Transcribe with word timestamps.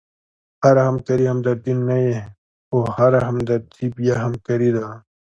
هره 0.63 0.81
همکاري 0.89 1.25
همدردي 1.31 1.73
نه 1.87 1.97
يي؛ 2.05 2.17
خو 2.67 2.77
هره 2.97 3.19
همدردي 3.27 3.85
بیا 3.97 4.15
همکاري 4.25 4.69
ده. 4.75 4.85